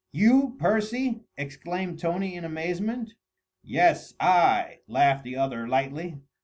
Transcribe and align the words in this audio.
"You, 0.13 0.55
Percy!" 0.57 1.25
exclaimed 1.37 1.99
Tony 1.99 2.33
in 2.33 2.43
amazement. 2.43 3.13
"Yes, 3.61 4.15
I," 4.19 4.79
laughed 4.87 5.23
the 5.23 5.35
other 5.35 5.67
lightly. 5.67 6.17